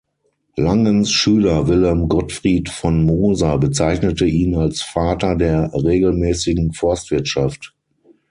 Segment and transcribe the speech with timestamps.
[0.55, 7.75] Langens Schüler Wilhelm Gottfried von Moser bezeichnete ihn als Vater der regelmäßigen Forstwirtschaft.